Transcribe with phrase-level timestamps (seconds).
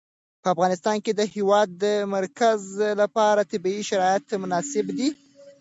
[0.41, 1.71] په افغانستان کې د د هېواد
[2.15, 2.61] مرکز
[3.01, 5.09] لپاره طبیعي شرایط مناسب دي.